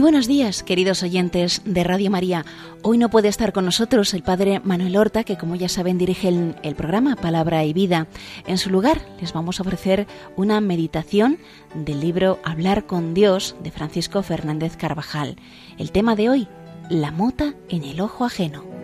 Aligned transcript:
buenos 0.00 0.26
días, 0.26 0.62
queridos 0.62 1.02
oyentes 1.02 1.60
de 1.64 1.84
Radio 1.84 2.10
María. 2.10 2.44
Hoy 2.82 2.98
no 2.98 3.10
puede 3.10 3.28
estar 3.28 3.52
con 3.52 3.64
nosotros 3.64 4.14
el 4.14 4.22
padre 4.22 4.60
Manuel 4.60 4.96
Horta, 4.96 5.24
que 5.24 5.36
como 5.36 5.56
ya 5.56 5.68
saben 5.68 5.98
dirige 5.98 6.28
el, 6.28 6.56
el, 6.62 6.74
programa 6.74 7.16
Palabra 7.16 7.64
y 7.64 7.72
Vida. 7.72 8.06
En 8.46 8.58
su 8.58 8.70
lugar 8.70 9.02
les 9.20 9.32
vamos 9.32 9.58
a 9.58 9.64
ofrecer 9.64 10.06
una 10.36 10.60
meditación 10.60 11.38
del 11.74 12.00
libro 12.00 12.38
Hablar 12.44 12.86
con 12.86 13.12
Dios 13.12 13.56
de 13.62 13.70
Francisco 13.70 14.22
Fernández 14.22 14.76
Carvajal. 14.76 15.36
El 15.78 15.90
tema 15.90 16.16
de 16.16 16.30
hoy, 16.30 16.48
la 16.88 17.10
mota 17.10 17.54
en 17.68 17.84
el 17.84 18.00
ojo 18.00 18.24
ajeno. 18.24 18.81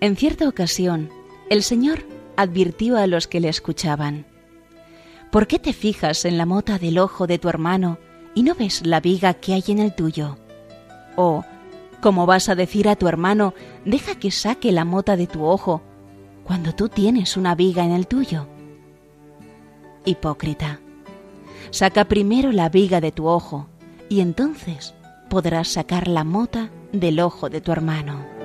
En 0.00 0.16
cierta 0.16 0.48
ocasión, 0.48 1.10
el 1.50 1.62
Señor 1.62 2.04
advirtió 2.36 2.96
a 2.96 3.06
los 3.06 3.26
que 3.26 3.40
le 3.40 3.50
escuchaban, 3.50 4.24
¿Por 5.30 5.46
qué 5.46 5.58
te 5.58 5.72
fijas 5.72 6.24
en 6.24 6.38
la 6.38 6.46
mota 6.46 6.78
del 6.78 6.98
ojo 6.98 7.26
de 7.26 7.38
tu 7.38 7.48
hermano 7.48 7.98
y 8.34 8.42
no 8.42 8.54
ves 8.54 8.84
la 8.84 9.00
viga 9.00 9.34
que 9.34 9.52
hay 9.52 9.62
en 9.68 9.78
el 9.78 9.94
tuyo? 9.94 10.38
O, 11.16 11.44
¿cómo 12.00 12.26
vas 12.26 12.48
a 12.48 12.54
decir 12.54 12.88
a 12.88 12.96
tu 12.96 13.06
hermano, 13.06 13.54
deja 13.84 14.14
que 14.16 14.30
saque 14.30 14.72
la 14.72 14.84
mota 14.84 15.16
de 15.16 15.26
tu 15.26 15.44
ojo, 15.44 15.82
cuando 16.44 16.74
tú 16.74 16.88
tienes 16.88 17.36
una 17.36 17.54
viga 17.54 17.84
en 17.84 17.92
el 17.92 18.08
tuyo? 18.08 18.48
Hipócrita, 20.04 20.80
saca 21.70 22.06
primero 22.06 22.50
la 22.50 22.70
viga 22.70 23.00
de 23.00 23.12
tu 23.12 23.28
ojo, 23.28 23.68
y 24.08 24.20
entonces 24.20 24.94
podrás 25.28 25.68
sacar 25.68 26.08
la 26.08 26.24
mota 26.24 26.70
del 26.92 27.20
ojo 27.20 27.50
de 27.50 27.60
tu 27.60 27.70
hermano. 27.70 28.39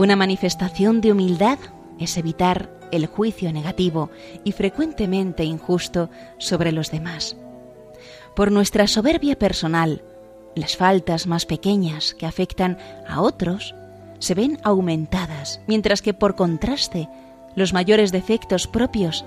Una 0.00 0.16
manifestación 0.16 1.02
de 1.02 1.12
humildad 1.12 1.58
es 1.98 2.16
evitar 2.16 2.70
el 2.90 3.04
juicio 3.04 3.52
negativo 3.52 4.08
y 4.44 4.52
frecuentemente 4.52 5.44
injusto 5.44 6.08
sobre 6.38 6.72
los 6.72 6.90
demás. 6.90 7.36
Por 8.34 8.50
nuestra 8.50 8.86
soberbia 8.86 9.38
personal, 9.38 10.02
las 10.54 10.74
faltas 10.78 11.26
más 11.26 11.44
pequeñas 11.44 12.14
que 12.14 12.24
afectan 12.24 12.78
a 13.06 13.20
otros 13.20 13.74
se 14.20 14.32
ven 14.32 14.58
aumentadas, 14.62 15.60
mientras 15.66 16.00
que 16.00 16.14
por 16.14 16.34
contraste 16.34 17.10
los 17.54 17.74
mayores 17.74 18.10
defectos 18.10 18.66
propios 18.66 19.26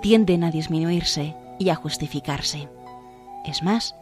tienden 0.00 0.42
a 0.42 0.50
disminuirse 0.50 1.34
y 1.58 1.68
a 1.68 1.74
justificarse. 1.74 2.70
Es 3.44 3.62
más, 3.62 3.94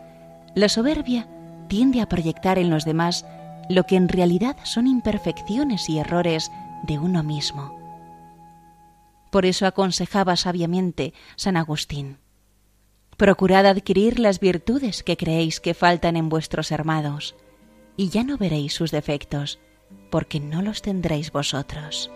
la 0.55 0.69
soberbia 0.69 1.27
tiende 1.67 2.01
a 2.01 2.09
proyectar 2.09 2.61
en 2.61 2.71
los 2.71 2.85
demás 2.85 3.27
lo 3.69 3.85
que 3.85 3.97
en 3.97 4.09
realidad 4.09 4.57
son 4.65 4.87
imperfecciones 4.87 5.89
y 5.89 5.99
errores 5.99 6.51
de 6.85 6.99
uno 6.99 7.23
mismo. 7.23 7.79
Por 9.31 9.47
eso 9.47 9.67
aconsejaba 9.67 10.37
sabiamente 10.37 11.15
San 11.37 11.57
Agustín, 11.57 12.19
Procurad 13.17 13.67
adquirir 13.67 14.19
las 14.19 14.41
virtudes 14.41 15.03
que 15.03 15.17
creéis 15.17 15.61
que 15.61 15.75
faltan 15.75 16.17
en 16.17 16.29
vuestros 16.29 16.73
hermanos, 16.73 17.37
y 17.97 18.09
ya 18.09 18.25
no 18.25 18.37
veréis 18.37 18.75
sus 18.75 18.91
defectos, 18.91 19.61
porque 20.11 20.41
no 20.41 20.63
los 20.63 20.83
tendréis 20.83 21.31
vosotros. 21.31 22.11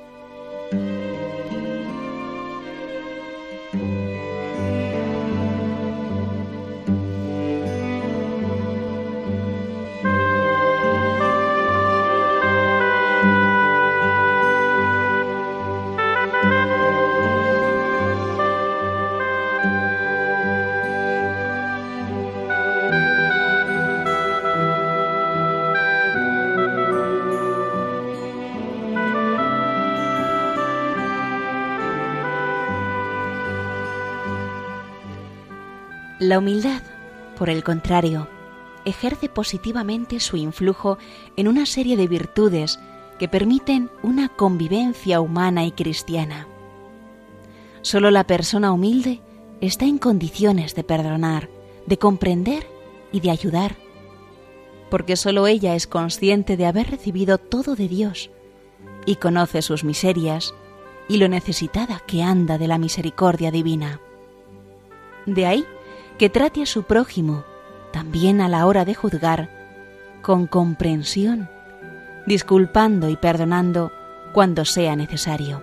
La 36.26 36.40
humildad, 36.40 36.82
por 37.38 37.48
el 37.48 37.62
contrario, 37.62 38.26
ejerce 38.84 39.28
positivamente 39.28 40.18
su 40.18 40.36
influjo 40.36 40.98
en 41.36 41.46
una 41.46 41.66
serie 41.66 41.96
de 41.96 42.08
virtudes 42.08 42.80
que 43.20 43.28
permiten 43.28 43.90
una 44.02 44.28
convivencia 44.28 45.20
humana 45.20 45.64
y 45.66 45.70
cristiana. 45.70 46.48
Solo 47.80 48.10
la 48.10 48.24
persona 48.24 48.72
humilde 48.72 49.20
está 49.60 49.84
en 49.84 49.98
condiciones 49.98 50.74
de 50.74 50.82
perdonar, 50.82 51.48
de 51.86 51.96
comprender 51.96 52.66
y 53.12 53.20
de 53.20 53.30
ayudar, 53.30 53.76
porque 54.90 55.14
solo 55.14 55.46
ella 55.46 55.76
es 55.76 55.86
consciente 55.86 56.56
de 56.56 56.66
haber 56.66 56.90
recibido 56.90 57.38
todo 57.38 57.76
de 57.76 57.86
Dios 57.86 58.32
y 59.06 59.14
conoce 59.14 59.62
sus 59.62 59.84
miserias 59.84 60.54
y 61.08 61.18
lo 61.18 61.28
necesitada 61.28 62.02
que 62.04 62.24
anda 62.24 62.58
de 62.58 62.66
la 62.66 62.78
misericordia 62.78 63.52
divina. 63.52 64.00
De 65.24 65.46
ahí 65.46 65.64
que 66.18 66.30
trate 66.30 66.62
a 66.62 66.66
su 66.66 66.84
prójimo, 66.84 67.44
también 67.92 68.40
a 68.40 68.48
la 68.48 68.66
hora 68.66 68.84
de 68.84 68.94
juzgar, 68.94 69.50
con 70.22 70.46
comprensión, 70.46 71.48
disculpando 72.26 73.08
y 73.08 73.16
perdonando 73.16 73.92
cuando 74.32 74.64
sea 74.64 74.96
necesario. 74.96 75.62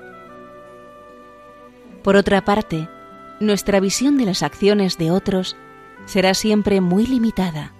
Por 2.03 2.15
otra 2.15 2.43
parte, 2.43 2.89
nuestra 3.39 3.79
visión 3.79 4.17
de 4.17 4.25
las 4.25 4.43
acciones 4.43 4.97
de 4.97 5.11
otros 5.11 5.55
será 6.05 6.33
siempre 6.33 6.81
muy 6.81 7.05
limitada, 7.05 7.73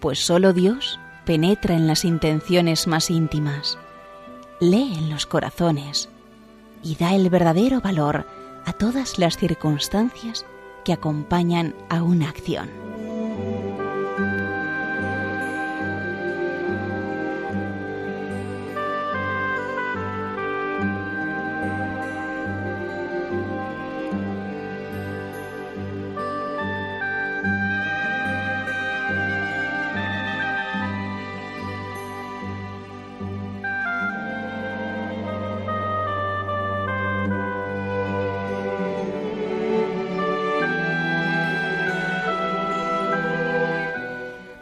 pues 0.00 0.20
solo 0.20 0.52
Dios 0.52 1.00
penetra 1.24 1.74
en 1.74 1.86
las 1.86 2.04
intenciones 2.04 2.86
más 2.86 3.10
íntimas, 3.10 3.78
lee 4.60 4.94
en 4.96 5.10
los 5.10 5.26
corazones 5.26 6.08
y 6.82 6.96
da 6.96 7.14
el 7.14 7.28
verdadero 7.30 7.80
valor 7.80 8.26
a 8.64 8.72
todas 8.72 9.18
las 9.18 9.36
circunstancias 9.36 10.46
que 10.88 10.94
acompañan 10.94 11.74
a 11.90 12.02
una 12.02 12.30
acción. 12.30 12.87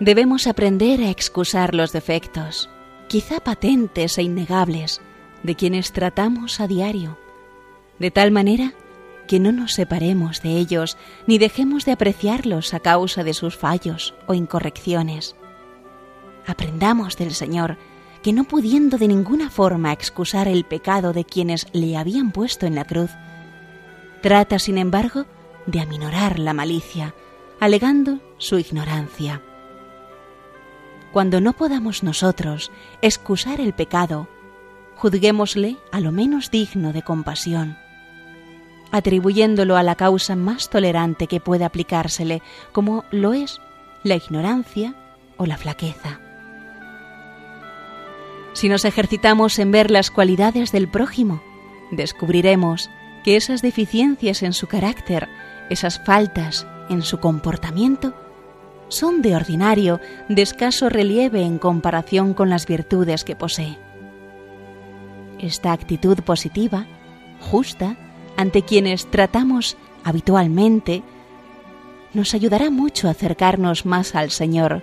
Debemos 0.00 0.46
aprender 0.46 1.00
a 1.00 1.08
excusar 1.08 1.74
los 1.74 1.90
defectos, 1.90 2.68
quizá 3.08 3.40
patentes 3.40 4.18
e 4.18 4.22
innegables, 4.22 5.00
de 5.42 5.54
quienes 5.54 5.92
tratamos 5.92 6.60
a 6.60 6.66
diario, 6.66 7.16
de 7.98 8.10
tal 8.10 8.30
manera 8.30 8.74
que 9.26 9.40
no 9.40 9.52
nos 9.52 9.72
separemos 9.72 10.42
de 10.42 10.58
ellos 10.58 10.98
ni 11.26 11.38
dejemos 11.38 11.86
de 11.86 11.92
apreciarlos 11.92 12.74
a 12.74 12.80
causa 12.80 13.24
de 13.24 13.32
sus 13.32 13.56
fallos 13.56 14.14
o 14.26 14.34
incorrecciones. 14.34 15.34
Aprendamos 16.46 17.16
del 17.16 17.32
Señor 17.32 17.78
que 18.22 18.34
no 18.34 18.44
pudiendo 18.44 18.98
de 18.98 19.08
ninguna 19.08 19.48
forma 19.48 19.94
excusar 19.94 20.46
el 20.46 20.64
pecado 20.64 21.14
de 21.14 21.24
quienes 21.24 21.68
le 21.72 21.96
habían 21.96 22.32
puesto 22.32 22.66
en 22.66 22.74
la 22.74 22.84
cruz, 22.84 23.10
trata, 24.20 24.58
sin 24.58 24.76
embargo, 24.76 25.24
de 25.64 25.80
aminorar 25.80 26.38
la 26.38 26.52
malicia, 26.52 27.14
alegando 27.60 28.20
su 28.36 28.58
ignorancia 28.58 29.40
cuando 31.12 31.40
no 31.40 31.52
podamos 31.52 32.02
nosotros 32.02 32.70
excusar 33.02 33.60
el 33.60 33.72
pecado, 33.72 34.28
juzguémosle 34.96 35.76
a 35.92 36.00
lo 36.00 36.12
menos 36.12 36.50
digno 36.50 36.92
de 36.92 37.02
compasión, 37.02 37.78
atribuyéndolo 38.90 39.76
a 39.76 39.82
la 39.82 39.94
causa 39.94 40.36
más 40.36 40.70
tolerante 40.70 41.26
que 41.26 41.40
puede 41.40 41.64
aplicársele, 41.64 42.42
como 42.72 43.04
lo 43.10 43.32
es 43.32 43.60
la 44.02 44.16
ignorancia 44.16 44.94
o 45.36 45.46
la 45.46 45.56
flaqueza. 45.56 46.20
Si 48.52 48.68
nos 48.70 48.84
ejercitamos 48.86 49.58
en 49.58 49.70
ver 49.70 49.90
las 49.90 50.10
cualidades 50.10 50.72
del 50.72 50.88
prójimo, 50.88 51.42
descubriremos 51.90 52.88
que 53.22 53.36
esas 53.36 53.60
deficiencias 53.60 54.42
en 54.42 54.54
su 54.54 54.66
carácter, 54.66 55.28
esas 55.68 56.02
faltas 56.04 56.66
en 56.88 57.02
su 57.02 57.18
comportamiento, 57.18 58.14
son 58.88 59.22
de 59.22 59.34
ordinario 59.34 60.00
de 60.28 60.42
escaso 60.42 60.88
relieve 60.88 61.42
en 61.42 61.58
comparación 61.58 62.34
con 62.34 62.50
las 62.50 62.66
virtudes 62.66 63.24
que 63.24 63.36
posee. 63.36 63.78
Esta 65.38 65.72
actitud 65.72 66.18
positiva, 66.20 66.86
justa, 67.40 67.96
ante 68.36 68.62
quienes 68.62 69.10
tratamos 69.10 69.76
habitualmente, 70.04 71.02
nos 72.14 72.34
ayudará 72.34 72.70
mucho 72.70 73.08
a 73.08 73.10
acercarnos 73.10 73.84
más 73.84 74.14
al 74.14 74.30
Señor, 74.30 74.82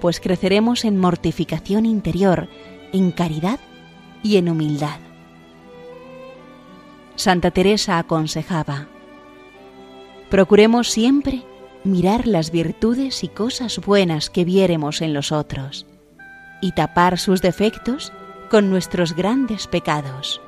pues 0.00 0.20
creceremos 0.20 0.84
en 0.84 0.98
mortificación 0.98 1.86
interior, 1.86 2.48
en 2.92 3.12
caridad 3.12 3.60
y 4.22 4.36
en 4.36 4.48
humildad. 4.48 4.98
Santa 7.14 7.50
Teresa 7.50 7.98
aconsejaba, 7.98 8.88
procuremos 10.28 10.90
siempre 10.90 11.44
mirar 11.86 12.26
las 12.26 12.50
virtudes 12.50 13.24
y 13.24 13.28
cosas 13.28 13.78
buenas 13.78 14.30
que 14.30 14.44
viéremos 14.44 15.00
en 15.02 15.14
los 15.14 15.32
otros 15.32 15.86
y 16.60 16.72
tapar 16.72 17.18
sus 17.18 17.42
defectos 17.42 18.12
con 18.50 18.70
nuestros 18.70 19.14
grandes 19.14 19.66
pecados. 19.66 20.40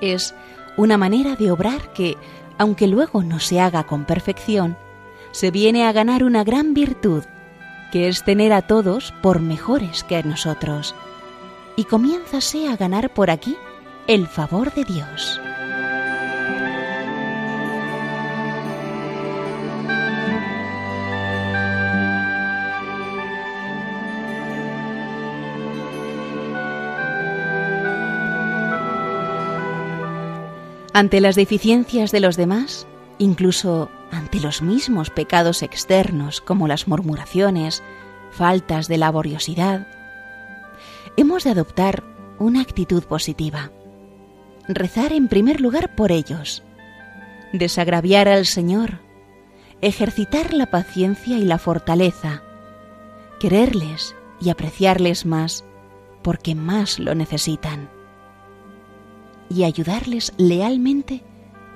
Es 0.00 0.34
una 0.76 0.98
manera 0.98 1.36
de 1.36 1.50
obrar 1.50 1.92
que, 1.92 2.16
aunque 2.58 2.86
luego 2.86 3.22
no 3.22 3.40
se 3.40 3.60
haga 3.60 3.84
con 3.84 4.04
perfección, 4.04 4.76
se 5.32 5.50
viene 5.50 5.86
a 5.86 5.92
ganar 5.92 6.24
una 6.24 6.44
gran 6.44 6.74
virtud, 6.74 7.24
que 7.92 8.08
es 8.08 8.24
tener 8.24 8.52
a 8.52 8.62
todos 8.62 9.12
por 9.22 9.40
mejores 9.40 10.04
que 10.04 10.22
nosotros, 10.22 10.94
y 11.76 11.84
comiénzase 11.84 12.68
a 12.68 12.76
ganar 12.76 13.12
por 13.12 13.30
aquí 13.30 13.56
el 14.06 14.26
favor 14.26 14.72
de 14.74 14.84
Dios. 14.84 15.40
Ante 30.96 31.20
las 31.20 31.36
deficiencias 31.36 32.10
de 32.10 32.20
los 32.20 32.38
demás, 32.38 32.86
incluso 33.18 33.90
ante 34.10 34.40
los 34.40 34.62
mismos 34.62 35.10
pecados 35.10 35.62
externos 35.62 36.40
como 36.40 36.68
las 36.68 36.88
murmuraciones, 36.88 37.82
faltas 38.30 38.88
de 38.88 38.96
laboriosidad, 38.96 39.86
hemos 41.18 41.44
de 41.44 41.50
adoptar 41.50 42.02
una 42.38 42.62
actitud 42.62 43.02
positiva. 43.02 43.70
Rezar 44.68 45.12
en 45.12 45.28
primer 45.28 45.60
lugar 45.60 45.94
por 45.94 46.12
ellos, 46.12 46.62
desagraviar 47.52 48.26
al 48.26 48.46
Señor, 48.46 49.00
ejercitar 49.82 50.54
la 50.54 50.70
paciencia 50.70 51.36
y 51.36 51.44
la 51.44 51.58
fortaleza, 51.58 52.42
quererles 53.38 54.16
y 54.40 54.48
apreciarles 54.48 55.26
más 55.26 55.62
porque 56.22 56.54
más 56.54 56.98
lo 56.98 57.14
necesitan 57.14 57.90
y 59.48 59.64
ayudarles 59.64 60.32
lealmente 60.36 61.22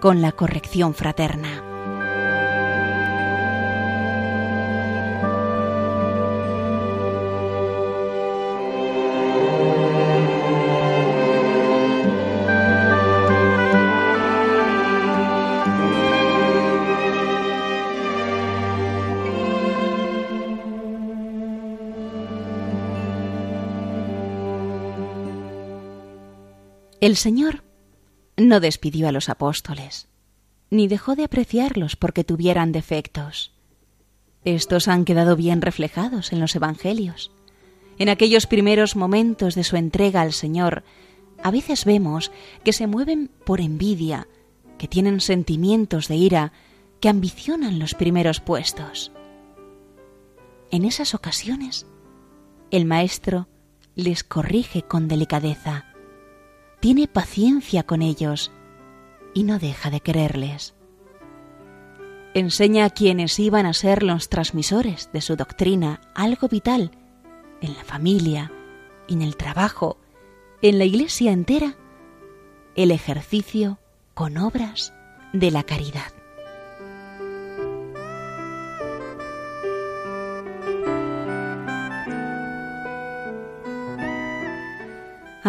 con 0.00 0.22
la 0.22 0.32
corrección 0.32 0.94
fraterna. 0.94 1.69
El 27.00 27.16
Señor 27.16 27.64
no 28.36 28.60
despidió 28.60 29.08
a 29.08 29.12
los 29.12 29.30
apóstoles, 29.30 30.08
ni 30.68 30.86
dejó 30.86 31.16
de 31.16 31.24
apreciarlos 31.24 31.96
porque 31.96 32.24
tuvieran 32.24 32.72
defectos. 32.72 33.52
Estos 34.44 34.86
han 34.86 35.06
quedado 35.06 35.34
bien 35.34 35.62
reflejados 35.62 36.30
en 36.30 36.40
los 36.40 36.54
Evangelios. 36.54 37.32
En 37.98 38.10
aquellos 38.10 38.46
primeros 38.46 38.96
momentos 38.96 39.54
de 39.54 39.64
su 39.64 39.76
entrega 39.76 40.20
al 40.20 40.34
Señor, 40.34 40.84
a 41.42 41.50
veces 41.50 41.86
vemos 41.86 42.32
que 42.64 42.74
se 42.74 42.86
mueven 42.86 43.30
por 43.46 43.62
envidia, 43.62 44.28
que 44.76 44.86
tienen 44.86 45.20
sentimientos 45.20 46.06
de 46.06 46.16
ira, 46.16 46.52
que 47.00 47.08
ambicionan 47.08 47.78
los 47.78 47.94
primeros 47.94 48.40
puestos. 48.40 49.10
En 50.70 50.84
esas 50.84 51.14
ocasiones, 51.14 51.86
el 52.70 52.84
Maestro 52.84 53.48
les 53.94 54.22
corrige 54.22 54.82
con 54.82 55.08
delicadeza 55.08 55.89
tiene 56.80 57.06
paciencia 57.06 57.82
con 57.82 58.02
ellos 58.02 58.50
y 59.34 59.44
no 59.44 59.58
deja 59.58 59.90
de 59.90 60.00
quererles. 60.00 60.74
Enseña 62.34 62.86
a 62.86 62.90
quienes 62.90 63.38
iban 63.38 63.66
a 63.66 63.72
ser 63.72 64.02
los 64.02 64.28
transmisores 64.28 65.10
de 65.12 65.20
su 65.20 65.36
doctrina 65.36 66.00
algo 66.14 66.48
vital 66.48 66.92
en 67.60 67.74
la 67.74 67.84
familia, 67.84 68.50
en 69.08 69.22
el 69.22 69.36
trabajo, 69.36 69.98
en 70.62 70.78
la 70.78 70.84
iglesia 70.84 71.32
entera, 71.32 71.76
el 72.76 72.90
ejercicio 72.90 73.78
con 74.14 74.38
obras 74.38 74.94
de 75.32 75.50
la 75.50 75.64
caridad. 75.64 76.19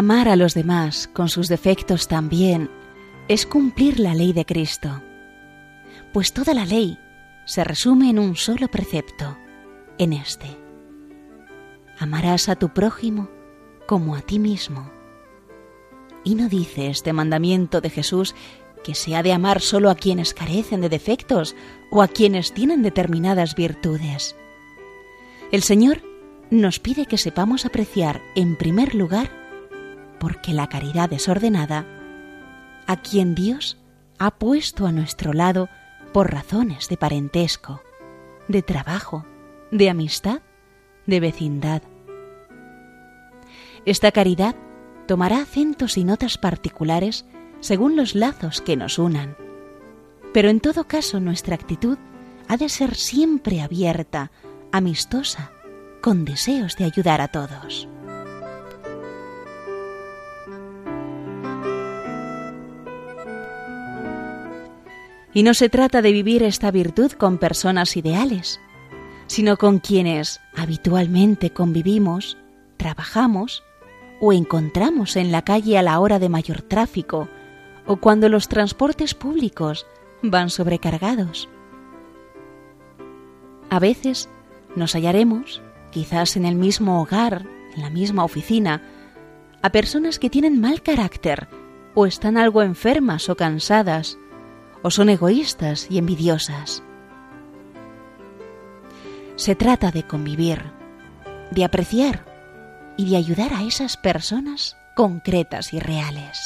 Amar 0.02 0.30
a 0.30 0.36
los 0.36 0.56
demás 0.56 1.08
con 1.14 1.30
sus 1.30 1.48
defectos 1.48 2.08
también 2.08 2.72
es 3.28 3.46
cumplir 3.46 4.00
la 4.00 4.16
ley 4.16 4.34
de 4.34 4.46
Cristo, 4.46 5.00
pues 6.12 6.34
toda 6.34 6.56
la 6.56 6.66
ley 6.66 6.98
se 7.46 7.64
resume 7.64 8.10
en 8.10 8.18
un 8.18 8.36
solo 8.36 8.68
precepto, 8.68 9.38
en 10.00 10.14
este. 10.14 10.58
Amarás 12.00 12.50
a 12.50 12.56
tu 12.56 12.70
prójimo 12.70 13.30
como 13.86 14.16
a 14.16 14.22
ti 14.22 14.40
mismo. 14.40 14.92
Y 16.24 16.34
no 16.34 16.50
dice 16.50 16.88
este 16.88 17.14
mandamiento 17.14 17.80
de 17.80 17.92
Jesús 17.92 18.34
que 18.84 18.96
se 18.96 19.16
ha 19.16 19.22
de 19.22 19.34
amar 19.34 19.62
solo 19.62 19.92
a 19.92 19.96
quienes 19.96 20.34
carecen 20.34 20.82
de 20.82 20.90
defectos 20.90 21.56
o 21.92 22.02
a 22.02 22.08
quienes 22.08 22.56
tienen 22.56 22.82
determinadas 22.82 23.54
virtudes. 23.54 24.36
El 25.52 25.62
Señor 25.62 26.02
nos 26.50 26.80
pide 26.80 27.06
que 27.06 27.20
sepamos 27.20 27.68
apreciar 27.68 28.20
en 28.34 28.56
primer 28.56 28.96
lugar 28.96 29.41
porque 30.22 30.54
la 30.54 30.68
caridad 30.68 31.10
desordenada, 31.10 31.84
a 32.86 32.98
quien 32.98 33.34
Dios 33.34 33.80
ha 34.20 34.30
puesto 34.30 34.86
a 34.86 34.92
nuestro 34.92 35.34
lado 35.34 35.68
por 36.14 36.32
razones 36.32 36.88
de 36.90 36.96
parentesco, 36.96 37.82
de 38.48 38.62
trabajo, 38.62 39.26
de 39.72 39.90
amistad, 39.90 40.42
de 41.08 41.20
vecindad. 41.20 41.82
Esta 43.86 44.12
caridad 44.12 44.56
tomará 45.08 45.42
acentos 45.42 45.98
y 45.98 46.04
notas 46.04 46.38
particulares 46.38 47.26
según 47.60 47.96
los 47.96 48.14
lazos 48.14 48.62
que 48.62 48.78
nos 48.78 49.00
unan, 49.00 49.36
pero 50.36 50.50
en 50.50 50.60
todo 50.60 50.84
caso 50.84 51.20
nuestra 51.20 51.56
actitud 51.56 51.98
ha 52.48 52.58
de 52.58 52.70
ser 52.70 52.94
siempre 52.94 53.62
abierta, 53.62 54.30
amistosa, 54.72 55.52
con 56.00 56.26
deseos 56.26 56.76
de 56.76 56.86
ayudar 56.86 57.22
a 57.22 57.30
todos. 57.30 57.88
Y 65.34 65.44
no 65.44 65.54
se 65.54 65.70
trata 65.70 66.02
de 66.02 66.12
vivir 66.12 66.44
esta 66.44 66.72
virtud 66.72 67.12
con 67.14 67.38
personas 67.38 67.96
ideales, 67.96 68.60
sino 69.28 69.58
con 69.58 69.80
quienes 69.80 70.42
habitualmente 70.56 71.52
convivimos, 71.52 72.38
trabajamos 72.78 73.64
o 74.20 74.34
encontramos 74.34 75.16
en 75.16 75.32
la 75.32 75.42
calle 75.44 75.78
a 75.78 75.82
la 75.82 76.00
hora 76.00 76.20
de 76.20 76.30
mayor 76.30 76.62
tráfico 76.62 77.30
o 77.88 77.98
cuando 77.98 78.30
los 78.30 78.48
transportes 78.48 79.14
públicos 79.14 79.88
van 80.22 80.50
sobrecargados. 80.50 81.50
A 83.70 83.80
veces 83.80 84.30
nos 84.76 84.94
hallaremos 84.94 85.62
quizás 85.92 86.36
en 86.36 86.46
el 86.46 86.56
mismo 86.56 87.02
hogar, 87.02 87.46
en 87.76 87.82
la 87.82 87.90
misma 87.90 88.24
oficina, 88.24 88.82
a 89.62 89.72
personas 89.72 90.20
que 90.20 90.30
tienen 90.30 90.60
mal 90.60 90.82
carácter, 90.82 91.48
o 91.94 92.06
están 92.06 92.38
algo 92.38 92.64
enfermas 92.64 93.30
o 93.30 93.36
cansadas, 93.36 94.18
o 94.84 94.92
son 94.92 95.10
egoístas 95.10 95.88
y 95.90 95.98
envidiosas. 95.98 96.84
Se 99.36 99.56
trata 99.56 99.92
de 99.92 100.04
convivir, 100.04 100.72
de 101.52 101.64
apreciar 101.64 102.26
y 102.98 103.10
de 103.10 103.18
ayudar 103.18 103.54
a 103.54 103.64
esas 103.64 103.98
personas 103.98 104.78
concretas 104.96 105.74
y 105.74 105.80
reales. 105.80 106.40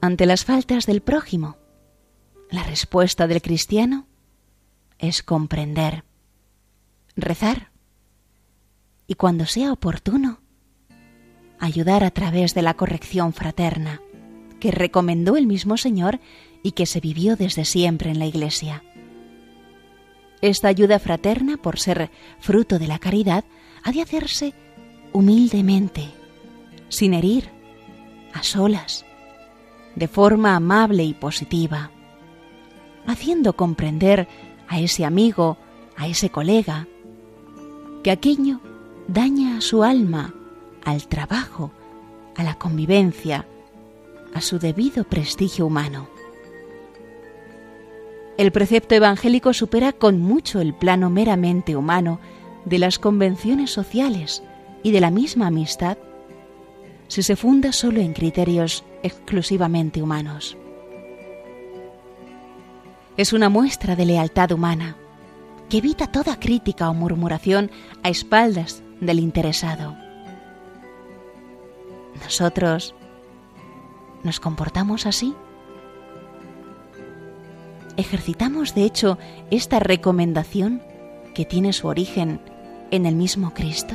Ante 0.00 0.26
las 0.26 0.44
faltas 0.44 0.84
del 0.84 1.00
prójimo, 1.00 1.56
la 2.50 2.62
respuesta 2.62 3.26
del 3.26 3.40
cristiano 3.40 4.06
es 4.98 5.22
comprender, 5.22 6.04
rezar 7.16 7.70
y 9.06 9.14
cuando 9.14 9.46
sea 9.46 9.72
oportuno, 9.72 10.40
ayudar 11.58 12.04
a 12.04 12.10
través 12.10 12.54
de 12.54 12.62
la 12.62 12.74
corrección 12.74 13.32
fraterna 13.32 14.00
que 14.60 14.70
recomendó 14.70 15.36
el 15.36 15.46
mismo 15.46 15.76
Señor 15.76 16.20
y 16.62 16.72
que 16.72 16.86
se 16.86 17.00
vivió 17.00 17.36
desde 17.36 17.64
siempre 17.64 18.10
en 18.10 18.18
la 18.18 18.26
Iglesia. 18.26 18.82
Esta 20.40 20.68
ayuda 20.68 20.98
fraterna, 20.98 21.56
por 21.56 21.78
ser 21.78 22.10
fruto 22.38 22.78
de 22.78 22.86
la 22.86 22.98
caridad, 22.98 23.44
ha 23.82 23.92
de 23.92 24.02
hacerse 24.02 24.54
humildemente, 25.12 26.10
sin 26.88 27.14
herir, 27.14 27.50
a 28.32 28.42
solas, 28.42 29.04
de 29.94 30.08
forma 30.08 30.56
amable 30.56 31.04
y 31.04 31.14
positiva, 31.14 31.90
haciendo 33.06 33.54
comprender 33.54 34.28
a 34.68 34.80
ese 34.80 35.04
amigo, 35.04 35.56
a 35.96 36.08
ese 36.08 36.30
colega, 36.30 36.86
que 38.02 38.10
aquello 38.10 38.60
daña 39.08 39.58
a 39.58 39.60
su 39.60 39.82
alma, 39.82 40.34
al 40.84 41.06
trabajo, 41.08 41.70
a 42.36 42.42
la 42.42 42.54
convivencia, 42.54 43.46
a 44.34 44.40
su 44.40 44.58
debido 44.58 45.04
prestigio 45.04 45.66
humano. 45.66 46.08
El 48.36 48.50
precepto 48.50 48.94
evangélico 48.94 49.52
supera 49.52 49.92
con 49.92 50.20
mucho 50.20 50.60
el 50.60 50.74
plano 50.74 51.08
meramente 51.08 51.76
humano 51.76 52.18
de 52.64 52.78
las 52.78 52.98
convenciones 52.98 53.70
sociales 53.70 54.42
y 54.82 54.90
de 54.90 55.00
la 55.00 55.10
misma 55.10 55.46
amistad 55.46 55.98
si 57.08 57.22
se 57.22 57.36
funda 57.36 57.72
solo 57.72 58.00
en 58.00 58.12
criterios 58.12 58.84
exclusivamente 59.02 60.02
humanos. 60.02 60.56
Es 63.16 63.32
una 63.32 63.48
muestra 63.48 63.94
de 63.94 64.06
lealtad 64.06 64.50
humana 64.50 64.96
que 65.68 65.78
evita 65.78 66.08
toda 66.08 66.40
crítica 66.40 66.90
o 66.90 66.94
murmuración 66.94 67.70
a 68.02 68.08
espaldas 68.08 68.82
del 69.00 69.20
interesado. 69.20 69.96
Nosotros 72.22 72.94
nos 74.24 74.40
comportamos 74.40 75.06
así. 75.06 75.34
Ejercitamos, 77.96 78.74
de 78.74 78.84
hecho, 78.84 79.18
esta 79.50 79.78
recomendación 79.78 80.82
que 81.34 81.44
tiene 81.44 81.72
su 81.72 81.86
origen 81.86 82.40
en 82.90 83.06
el 83.06 83.14
mismo 83.14 83.54
Cristo. 83.54 83.94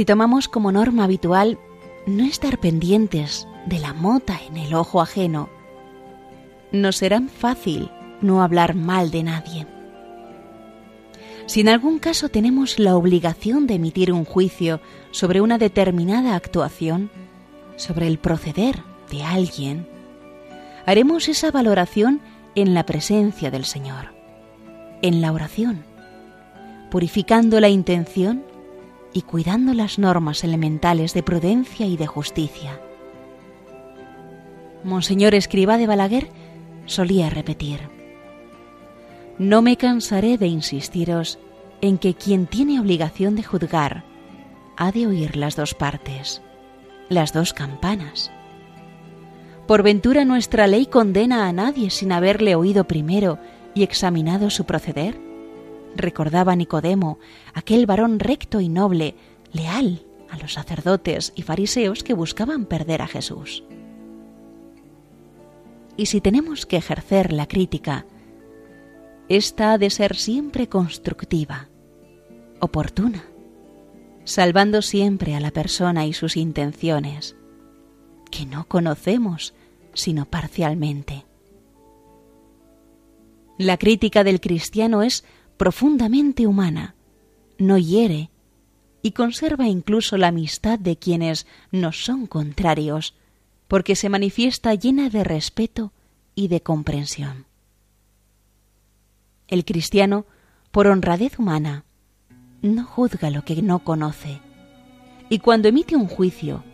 Si 0.00 0.06
tomamos 0.06 0.48
como 0.48 0.72
norma 0.72 1.04
habitual 1.04 1.58
no 2.06 2.24
estar 2.24 2.56
pendientes 2.56 3.46
de 3.66 3.78
la 3.78 3.92
mota 3.92 4.40
en 4.48 4.56
el 4.56 4.72
ojo 4.72 5.02
ajeno, 5.02 5.50
nos 6.72 6.96
será 6.96 7.20
fácil 7.20 7.90
no 8.22 8.42
hablar 8.42 8.74
mal 8.74 9.10
de 9.10 9.22
nadie. 9.24 9.66
Si 11.44 11.60
en 11.60 11.68
algún 11.68 11.98
caso 11.98 12.30
tenemos 12.30 12.78
la 12.78 12.96
obligación 12.96 13.66
de 13.66 13.74
emitir 13.74 14.10
un 14.10 14.24
juicio 14.24 14.80
sobre 15.10 15.42
una 15.42 15.58
determinada 15.58 16.34
actuación, 16.34 17.10
sobre 17.76 18.06
el 18.06 18.18
proceder 18.18 18.76
de 19.10 19.22
alguien, 19.22 19.86
haremos 20.86 21.28
esa 21.28 21.50
valoración 21.50 22.22
en 22.54 22.72
la 22.72 22.86
presencia 22.86 23.50
del 23.50 23.66
Señor, 23.66 24.14
en 25.02 25.20
la 25.20 25.30
oración, 25.30 25.84
purificando 26.90 27.60
la 27.60 27.68
intención 27.68 28.48
y 29.12 29.22
cuidando 29.22 29.74
las 29.74 29.98
normas 29.98 30.44
elementales 30.44 31.14
de 31.14 31.22
prudencia 31.22 31.86
y 31.86 31.96
de 31.96 32.06
justicia. 32.06 32.80
Monseñor 34.84 35.34
Escriba 35.34 35.76
de 35.78 35.86
Balaguer 35.86 36.28
solía 36.86 37.30
repetir, 37.30 37.80
No 39.38 39.62
me 39.62 39.76
cansaré 39.76 40.38
de 40.38 40.46
insistiros 40.46 41.38
en 41.80 41.98
que 41.98 42.14
quien 42.14 42.46
tiene 42.46 42.80
obligación 42.80 43.34
de 43.36 43.42
juzgar 43.42 44.04
ha 44.76 44.92
de 44.92 45.06
oír 45.06 45.36
las 45.36 45.56
dos 45.56 45.74
partes, 45.74 46.42
las 47.08 47.32
dos 47.32 47.52
campanas. 47.52 48.30
Por 49.66 49.82
ventura 49.82 50.24
nuestra 50.24 50.66
ley 50.66 50.86
condena 50.86 51.46
a 51.46 51.52
nadie 51.52 51.90
sin 51.90 52.12
haberle 52.12 52.54
oído 52.54 52.84
primero 52.84 53.38
y 53.74 53.82
examinado 53.82 54.50
su 54.50 54.64
proceder 54.64 55.29
recordaba 55.94 56.56
Nicodemo, 56.56 57.18
aquel 57.54 57.86
varón 57.86 58.18
recto 58.18 58.60
y 58.60 58.68
noble, 58.68 59.14
leal 59.52 60.04
a 60.30 60.38
los 60.38 60.52
sacerdotes 60.54 61.32
y 61.34 61.42
fariseos 61.42 62.02
que 62.02 62.14
buscaban 62.14 62.64
perder 62.66 63.02
a 63.02 63.06
Jesús. 63.06 63.64
Y 65.96 66.06
si 66.06 66.20
tenemos 66.20 66.66
que 66.66 66.76
ejercer 66.76 67.32
la 67.32 67.46
crítica, 67.46 68.06
esta 69.28 69.72
ha 69.72 69.78
de 69.78 69.90
ser 69.90 70.16
siempre 70.16 70.68
constructiva, 70.68 71.68
oportuna, 72.60 73.24
salvando 74.24 74.82
siempre 74.82 75.34
a 75.34 75.40
la 75.40 75.50
persona 75.50 76.06
y 76.06 76.12
sus 76.12 76.36
intenciones, 76.36 77.36
que 78.30 78.46
no 78.46 78.66
conocemos 78.66 79.54
sino 79.92 80.24
parcialmente. 80.24 81.26
La 83.58 83.76
crítica 83.76 84.24
del 84.24 84.40
cristiano 84.40 85.02
es 85.02 85.24
profundamente 85.60 86.46
humana, 86.46 86.94
no 87.58 87.76
hiere 87.76 88.30
y 89.02 89.10
conserva 89.10 89.68
incluso 89.68 90.16
la 90.16 90.28
amistad 90.28 90.78
de 90.78 90.96
quienes 90.96 91.46
nos 91.70 92.02
son 92.02 92.26
contrarios, 92.26 93.14
porque 93.68 93.94
se 93.94 94.08
manifiesta 94.08 94.74
llena 94.74 95.10
de 95.10 95.22
respeto 95.22 95.92
y 96.34 96.48
de 96.48 96.62
comprensión. 96.62 97.44
El 99.48 99.66
cristiano, 99.66 100.24
por 100.70 100.86
honradez 100.86 101.38
humana, 101.38 101.84
no 102.62 102.86
juzga 102.86 103.28
lo 103.28 103.44
que 103.44 103.60
no 103.60 103.80
conoce, 103.80 104.40
y 105.28 105.40
cuando 105.40 105.68
emite 105.68 105.94
un 105.94 106.06
juicio, 106.06 106.64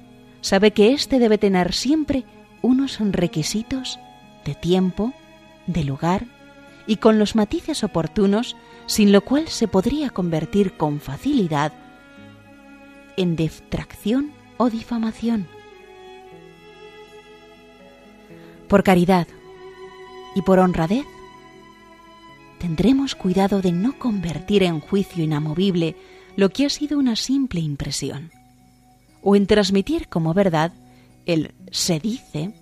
sabe 0.42 0.70
que 0.70 0.92
éste 0.92 1.18
debe 1.18 1.38
tener 1.38 1.74
siempre 1.74 2.24
unos 2.62 3.00
requisitos 3.00 3.98
de 4.44 4.54
tiempo, 4.54 5.12
de 5.66 5.82
lugar 5.82 6.28
y 6.86 6.98
con 6.98 7.18
los 7.18 7.34
matices 7.34 7.82
oportunos 7.82 8.56
sin 8.86 9.12
lo 9.12 9.22
cual 9.22 9.48
se 9.48 9.68
podría 9.68 10.10
convertir 10.10 10.76
con 10.76 11.00
facilidad 11.00 11.72
en 13.16 13.36
detracción 13.36 14.32
o 14.56 14.70
difamación. 14.70 15.48
Por 18.68 18.82
caridad 18.82 19.26
y 20.34 20.42
por 20.42 20.58
honradez, 20.58 21.06
tendremos 22.58 23.14
cuidado 23.14 23.60
de 23.60 23.72
no 23.72 23.98
convertir 23.98 24.62
en 24.62 24.80
juicio 24.80 25.24
inamovible 25.24 25.96
lo 26.36 26.50
que 26.50 26.66
ha 26.66 26.70
sido 26.70 26.98
una 26.98 27.16
simple 27.16 27.60
impresión, 27.60 28.30
o 29.22 29.36
en 29.36 29.46
transmitir 29.46 30.08
como 30.08 30.34
verdad 30.34 30.72
el 31.26 31.54
se 31.70 31.98
dice 31.98 32.54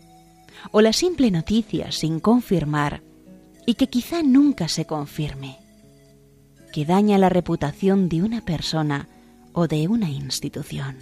o 0.70 0.80
la 0.80 0.92
simple 0.92 1.30
noticia 1.30 1.92
sin 1.92 2.20
confirmar 2.20 3.02
y 3.66 3.74
que 3.74 3.88
quizá 3.88 4.22
nunca 4.22 4.68
se 4.68 4.86
confirme, 4.86 5.58
que 6.74 6.84
daña 6.84 7.18
la 7.18 7.28
reputación 7.28 8.08
de 8.08 8.20
una 8.20 8.40
persona 8.40 9.06
o 9.52 9.68
de 9.68 9.86
una 9.86 10.10
institución. 10.10 10.96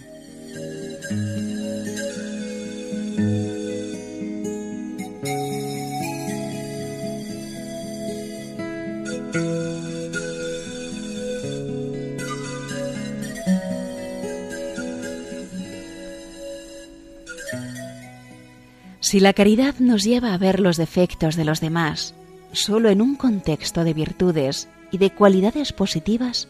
Si 18.99 19.19
la 19.19 19.33
caridad 19.33 19.73
nos 19.79 20.03
lleva 20.03 20.35
a 20.35 20.37
ver 20.37 20.59
los 20.59 20.77
defectos 20.77 21.35
de 21.35 21.45
los 21.45 21.61
demás 21.61 22.13
solo 22.51 22.89
en 22.89 23.01
un 23.01 23.15
contexto 23.15 23.83
de 23.83 23.95
virtudes 23.95 24.67
y 24.93 24.99
de 24.99 25.09
cualidades 25.09 25.73
positivas, 25.73 26.47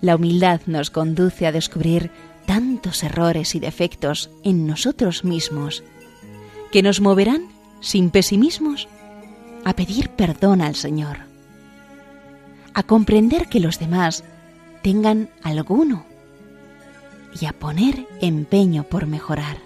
la 0.00 0.14
humildad 0.14 0.60
nos 0.66 0.90
conduce 0.90 1.44
a 1.44 1.52
descubrir 1.52 2.10
tantos 2.46 3.02
errores 3.02 3.56
y 3.56 3.60
defectos 3.60 4.30
en 4.44 4.66
nosotros 4.66 5.24
mismos 5.24 5.82
que 6.70 6.82
nos 6.84 7.00
moverán, 7.00 7.48
sin 7.80 8.10
pesimismos, 8.10 8.88
a 9.64 9.74
pedir 9.74 10.08
perdón 10.10 10.62
al 10.62 10.76
Señor, 10.76 11.18
a 12.74 12.84
comprender 12.84 13.48
que 13.48 13.58
los 13.58 13.80
demás 13.80 14.22
tengan 14.82 15.30
alguno 15.42 16.06
y 17.40 17.46
a 17.46 17.52
poner 17.52 18.06
empeño 18.20 18.84
por 18.84 19.08
mejorar. 19.08 19.58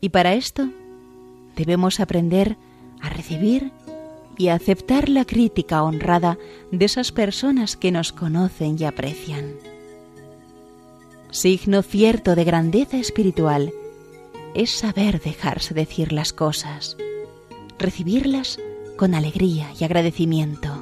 Y 0.00 0.10
para 0.10 0.34
esto 0.34 0.68
debemos 1.56 1.98
aprender 1.98 2.56
a 3.02 3.08
recibir 3.08 3.72
y 4.40 4.48
aceptar 4.48 5.10
la 5.10 5.26
crítica 5.26 5.82
honrada 5.82 6.38
de 6.72 6.86
esas 6.86 7.12
personas 7.12 7.76
que 7.76 7.92
nos 7.92 8.10
conocen 8.10 8.76
y 8.80 8.84
aprecian. 8.84 9.52
Signo 11.30 11.82
cierto 11.82 12.34
de 12.34 12.44
grandeza 12.44 12.96
espiritual 12.96 13.70
es 14.54 14.70
saber 14.70 15.20
dejarse 15.20 15.74
decir 15.74 16.12
las 16.12 16.32
cosas, 16.32 16.96
recibirlas 17.78 18.58
con 18.96 19.14
alegría 19.14 19.70
y 19.78 19.84
agradecimiento. 19.84 20.79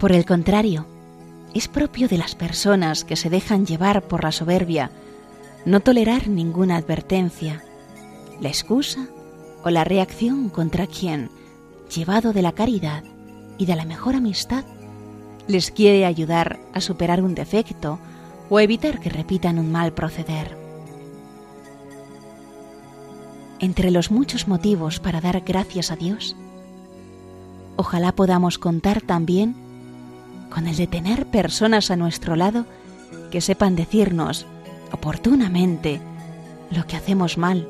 Por 0.00 0.12
el 0.12 0.24
contrario, 0.24 0.86
es 1.52 1.68
propio 1.68 2.08
de 2.08 2.16
las 2.16 2.34
personas 2.34 3.04
que 3.04 3.16
se 3.16 3.28
dejan 3.28 3.66
llevar 3.66 4.02
por 4.02 4.24
la 4.24 4.32
soberbia 4.32 4.90
no 5.66 5.80
tolerar 5.80 6.26
ninguna 6.26 6.76
advertencia, 6.76 7.62
la 8.40 8.48
excusa 8.48 9.08
o 9.62 9.68
la 9.68 9.84
reacción 9.84 10.48
contra 10.48 10.86
quien, 10.86 11.30
llevado 11.94 12.32
de 12.32 12.40
la 12.40 12.52
caridad 12.52 13.04
y 13.58 13.66
de 13.66 13.76
la 13.76 13.84
mejor 13.84 14.14
amistad, 14.14 14.64
les 15.48 15.70
quiere 15.70 16.06
ayudar 16.06 16.58
a 16.72 16.80
superar 16.80 17.22
un 17.22 17.34
defecto 17.34 17.98
o 18.48 18.58
evitar 18.58 19.00
que 19.00 19.10
repitan 19.10 19.58
un 19.58 19.70
mal 19.70 19.92
proceder. 19.92 20.56
Entre 23.58 23.90
los 23.90 24.10
muchos 24.10 24.48
motivos 24.48 24.98
para 24.98 25.20
dar 25.20 25.42
gracias 25.42 25.90
a 25.90 25.96
Dios, 25.96 26.36
ojalá 27.76 28.12
podamos 28.12 28.58
contar 28.58 29.02
también 29.02 29.68
con 30.50 30.66
el 30.66 30.76
de 30.76 30.86
tener 30.86 31.26
personas 31.26 31.90
a 31.90 31.96
nuestro 31.96 32.36
lado 32.36 32.66
que 33.30 33.40
sepan 33.40 33.76
decirnos 33.76 34.46
oportunamente 34.92 36.00
lo 36.70 36.86
que 36.86 36.96
hacemos 36.96 37.38
mal 37.38 37.68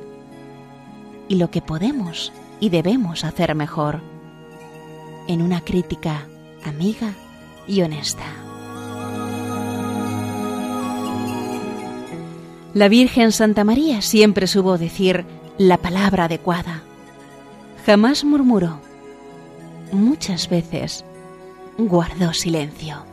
y 1.28 1.36
lo 1.36 1.50
que 1.50 1.62
podemos 1.62 2.32
y 2.58 2.70
debemos 2.70 3.24
hacer 3.24 3.54
mejor 3.54 4.00
en 5.28 5.42
una 5.42 5.60
crítica 5.60 6.26
amiga 6.64 7.14
y 7.66 7.82
honesta. 7.82 8.24
La 12.74 12.88
Virgen 12.88 13.32
Santa 13.32 13.64
María 13.64 14.00
siempre 14.00 14.46
supo 14.46 14.78
decir 14.78 15.24
la 15.58 15.76
palabra 15.76 16.24
adecuada. 16.24 16.82
Jamás 17.84 18.24
murmuró. 18.24 18.80
Muchas 19.92 20.48
veces 20.48 21.04
guardó 21.78 22.32
silencio. 22.32 23.10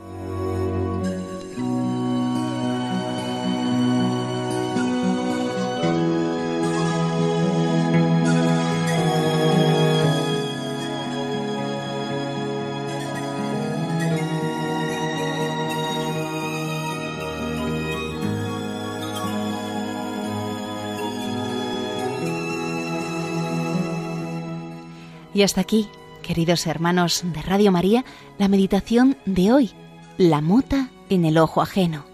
Y 25.34 25.43
hasta 25.43 25.62
aquí 25.62 25.88
Queridos 26.28 26.68
hermanos 26.68 27.24
de 27.24 27.42
Radio 27.42 27.72
María, 27.72 28.04
la 28.38 28.50
meditación 28.50 29.16
de 29.26 29.54
hoy, 29.54 29.72
la 30.18 30.42
mota 30.42 30.90
en 31.10 31.24
el 31.24 31.38
ojo 31.38 31.62
ajeno, 31.62 32.06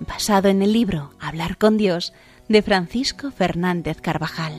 basado 0.00 0.50
en 0.50 0.60
el 0.60 0.74
libro 0.74 1.12
Hablar 1.18 1.56
con 1.56 1.78
Dios 1.78 2.12
de 2.50 2.60
Francisco 2.60 3.30
Fernández 3.30 4.02
Carvajal. 4.02 4.52